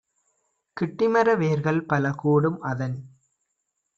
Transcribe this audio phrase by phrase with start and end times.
[0.77, 2.97] கிட்டிமர வேர்கள்பல கூடும்- அதன்